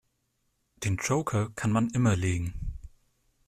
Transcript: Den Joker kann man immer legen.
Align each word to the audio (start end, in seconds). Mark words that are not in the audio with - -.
Den 0.77 0.97
Joker 0.97 1.51
kann 1.55 1.69
man 1.71 1.91
immer 1.91 2.15
legen. 2.15 2.75